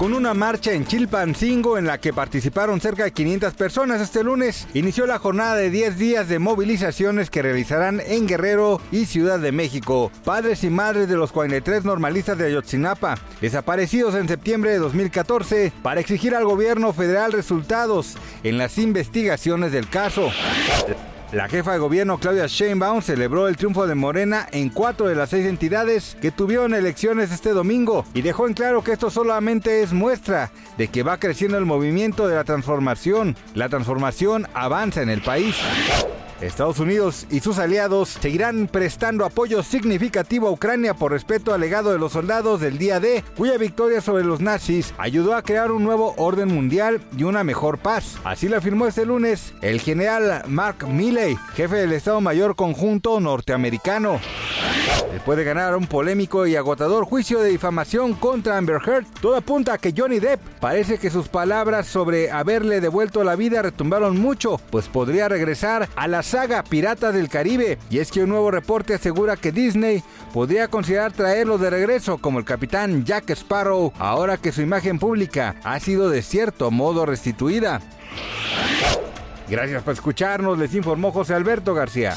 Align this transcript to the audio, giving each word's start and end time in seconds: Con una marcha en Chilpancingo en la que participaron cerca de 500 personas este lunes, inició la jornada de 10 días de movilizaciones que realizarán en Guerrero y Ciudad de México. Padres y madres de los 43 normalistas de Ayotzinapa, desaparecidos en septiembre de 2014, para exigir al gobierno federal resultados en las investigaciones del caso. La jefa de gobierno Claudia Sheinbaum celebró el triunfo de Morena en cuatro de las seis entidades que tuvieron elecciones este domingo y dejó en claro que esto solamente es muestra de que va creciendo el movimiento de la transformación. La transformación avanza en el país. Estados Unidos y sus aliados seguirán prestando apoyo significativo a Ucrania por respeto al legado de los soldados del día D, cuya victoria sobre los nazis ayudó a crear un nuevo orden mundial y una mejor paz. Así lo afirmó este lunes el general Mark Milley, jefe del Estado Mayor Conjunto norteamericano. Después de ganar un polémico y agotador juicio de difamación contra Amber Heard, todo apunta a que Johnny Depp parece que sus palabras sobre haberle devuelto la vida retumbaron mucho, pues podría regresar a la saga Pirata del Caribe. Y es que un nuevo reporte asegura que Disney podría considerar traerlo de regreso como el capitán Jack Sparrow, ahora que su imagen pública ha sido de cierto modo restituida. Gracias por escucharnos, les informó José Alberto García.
Con 0.00 0.14
una 0.14 0.32
marcha 0.32 0.72
en 0.72 0.86
Chilpancingo 0.86 1.76
en 1.76 1.84
la 1.84 2.00
que 2.00 2.14
participaron 2.14 2.80
cerca 2.80 3.04
de 3.04 3.12
500 3.12 3.52
personas 3.52 4.00
este 4.00 4.24
lunes, 4.24 4.66
inició 4.72 5.06
la 5.06 5.18
jornada 5.18 5.56
de 5.56 5.68
10 5.68 5.98
días 5.98 6.26
de 6.26 6.38
movilizaciones 6.38 7.28
que 7.28 7.42
realizarán 7.42 8.00
en 8.06 8.26
Guerrero 8.26 8.80
y 8.90 9.04
Ciudad 9.04 9.38
de 9.38 9.52
México. 9.52 10.10
Padres 10.24 10.64
y 10.64 10.70
madres 10.70 11.06
de 11.06 11.16
los 11.16 11.32
43 11.32 11.84
normalistas 11.84 12.38
de 12.38 12.46
Ayotzinapa, 12.46 13.18
desaparecidos 13.42 14.14
en 14.14 14.26
septiembre 14.26 14.70
de 14.70 14.78
2014, 14.78 15.70
para 15.82 16.00
exigir 16.00 16.34
al 16.34 16.46
gobierno 16.46 16.94
federal 16.94 17.32
resultados 17.32 18.16
en 18.42 18.56
las 18.56 18.78
investigaciones 18.78 19.70
del 19.70 19.86
caso. 19.86 20.30
La 21.32 21.48
jefa 21.48 21.72
de 21.72 21.78
gobierno 21.78 22.18
Claudia 22.18 22.48
Sheinbaum 22.48 23.02
celebró 23.02 23.46
el 23.46 23.56
triunfo 23.56 23.86
de 23.86 23.94
Morena 23.94 24.48
en 24.50 24.68
cuatro 24.68 25.06
de 25.06 25.14
las 25.14 25.30
seis 25.30 25.46
entidades 25.46 26.16
que 26.20 26.32
tuvieron 26.32 26.74
elecciones 26.74 27.30
este 27.30 27.50
domingo 27.50 28.04
y 28.14 28.22
dejó 28.22 28.48
en 28.48 28.54
claro 28.54 28.82
que 28.82 28.90
esto 28.90 29.10
solamente 29.10 29.82
es 29.82 29.92
muestra 29.92 30.50
de 30.76 30.88
que 30.88 31.04
va 31.04 31.18
creciendo 31.18 31.56
el 31.56 31.66
movimiento 31.66 32.26
de 32.26 32.34
la 32.34 32.42
transformación. 32.42 33.36
La 33.54 33.68
transformación 33.68 34.48
avanza 34.54 35.02
en 35.02 35.08
el 35.08 35.22
país. 35.22 35.54
Estados 36.40 36.78
Unidos 36.78 37.26
y 37.30 37.40
sus 37.40 37.58
aliados 37.58 38.08
seguirán 38.20 38.66
prestando 38.66 39.24
apoyo 39.24 39.62
significativo 39.62 40.48
a 40.48 40.52
Ucrania 40.52 40.94
por 40.94 41.12
respeto 41.12 41.52
al 41.52 41.60
legado 41.60 41.92
de 41.92 41.98
los 41.98 42.12
soldados 42.12 42.60
del 42.60 42.78
día 42.78 43.00
D, 43.00 43.22
cuya 43.36 43.58
victoria 43.58 44.00
sobre 44.00 44.24
los 44.24 44.40
nazis 44.40 44.94
ayudó 44.98 45.34
a 45.34 45.42
crear 45.42 45.70
un 45.70 45.84
nuevo 45.84 46.14
orden 46.16 46.48
mundial 46.48 47.00
y 47.16 47.24
una 47.24 47.44
mejor 47.44 47.78
paz. 47.78 48.18
Así 48.24 48.48
lo 48.48 48.56
afirmó 48.56 48.86
este 48.86 49.06
lunes 49.06 49.52
el 49.62 49.80
general 49.80 50.42
Mark 50.46 50.86
Milley, 50.88 51.36
jefe 51.54 51.76
del 51.76 51.92
Estado 51.92 52.20
Mayor 52.20 52.56
Conjunto 52.56 53.20
norteamericano. 53.20 54.20
Después 55.12 55.36
de 55.36 55.44
ganar 55.44 55.76
un 55.76 55.86
polémico 55.86 56.46
y 56.46 56.56
agotador 56.56 57.04
juicio 57.04 57.40
de 57.40 57.50
difamación 57.50 58.14
contra 58.14 58.56
Amber 58.56 58.80
Heard, 58.86 59.06
todo 59.20 59.36
apunta 59.36 59.74
a 59.74 59.78
que 59.78 59.92
Johnny 59.96 60.18
Depp 60.18 60.40
parece 60.60 60.98
que 60.98 61.10
sus 61.10 61.28
palabras 61.28 61.86
sobre 61.86 62.30
haberle 62.30 62.80
devuelto 62.80 63.22
la 63.22 63.36
vida 63.36 63.60
retumbaron 63.60 64.18
mucho, 64.18 64.58
pues 64.70 64.88
podría 64.88 65.28
regresar 65.28 65.88
a 65.94 66.08
la 66.08 66.22
saga 66.22 66.62
Pirata 66.62 67.12
del 67.12 67.28
Caribe. 67.28 67.78
Y 67.90 67.98
es 67.98 68.10
que 68.10 68.22
un 68.22 68.30
nuevo 68.30 68.50
reporte 68.50 68.94
asegura 68.94 69.36
que 69.36 69.52
Disney 69.52 70.02
podría 70.32 70.68
considerar 70.68 71.12
traerlo 71.12 71.58
de 71.58 71.70
regreso 71.70 72.18
como 72.18 72.38
el 72.38 72.44
capitán 72.44 73.04
Jack 73.04 73.30
Sparrow, 73.30 73.92
ahora 73.98 74.36
que 74.36 74.52
su 74.52 74.62
imagen 74.62 74.98
pública 74.98 75.56
ha 75.64 75.80
sido 75.80 76.08
de 76.08 76.22
cierto 76.22 76.70
modo 76.70 77.04
restituida. 77.04 77.80
Gracias 79.48 79.82
por 79.82 79.94
escucharnos, 79.94 80.58
les 80.58 80.74
informó 80.74 81.10
José 81.10 81.34
Alberto 81.34 81.74
García. 81.74 82.16